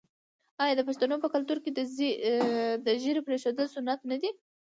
آیا 0.63 0.73
د 0.77 0.81
پښتنو 0.89 1.15
په 1.23 1.27
کلتور 1.33 1.57
کې 1.63 1.71
د 2.85 2.87
ږیرې 3.03 3.21
پریښودل 3.27 3.65
سنت 3.75 3.99
نه 4.11 4.17
دي؟ 4.21 4.29